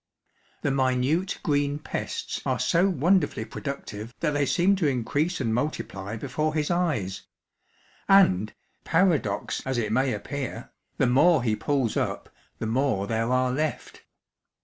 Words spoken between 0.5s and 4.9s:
The minute green pests are so wonderfully productive that they seem to